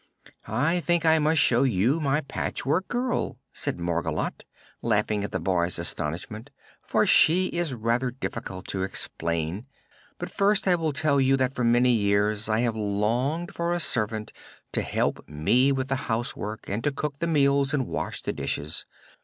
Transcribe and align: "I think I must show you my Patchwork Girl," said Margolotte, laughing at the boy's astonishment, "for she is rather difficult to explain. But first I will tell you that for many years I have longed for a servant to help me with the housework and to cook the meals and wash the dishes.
"I 0.47 0.79
think 0.79 1.05
I 1.05 1.19
must 1.19 1.39
show 1.39 1.61
you 1.61 1.99
my 1.99 2.21
Patchwork 2.21 2.87
Girl," 2.87 3.37
said 3.53 3.77
Margolotte, 3.77 4.45
laughing 4.81 5.23
at 5.23 5.31
the 5.31 5.39
boy's 5.39 5.77
astonishment, 5.77 6.49
"for 6.81 7.05
she 7.05 7.49
is 7.49 7.75
rather 7.75 8.09
difficult 8.09 8.67
to 8.69 8.81
explain. 8.81 9.67
But 10.17 10.31
first 10.31 10.67
I 10.67 10.73
will 10.73 10.91
tell 10.91 11.21
you 11.21 11.37
that 11.37 11.53
for 11.53 11.63
many 11.63 11.91
years 11.91 12.49
I 12.49 12.61
have 12.61 12.75
longed 12.75 13.53
for 13.53 13.73
a 13.75 13.79
servant 13.79 14.33
to 14.71 14.81
help 14.81 15.23
me 15.29 15.71
with 15.71 15.87
the 15.87 15.97
housework 16.09 16.67
and 16.67 16.83
to 16.83 16.91
cook 16.91 17.19
the 17.19 17.27
meals 17.27 17.71
and 17.71 17.85
wash 17.85 18.23
the 18.23 18.33
dishes. 18.33 18.87